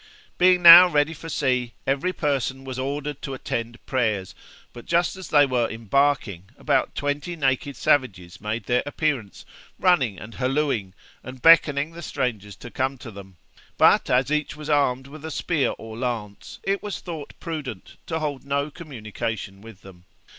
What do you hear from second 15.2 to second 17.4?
a spear or lance, it was thought